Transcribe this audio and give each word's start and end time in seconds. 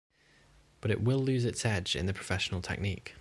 But 0.81 0.89
it 0.89 1.03
will 1.03 1.19
lose 1.19 1.45
it's 1.45 1.63
edge 1.63 1.95
in 1.95 2.07
the 2.07 2.13
professional 2.13 2.61
technique. 2.63 3.09